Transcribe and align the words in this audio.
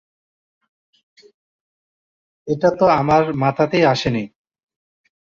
এটা 2.47 2.69
তো 2.79 2.85
আমার 2.99 3.23
মাথাতেই 3.33 3.83
আসে 3.85 4.09
নি। 4.09 4.23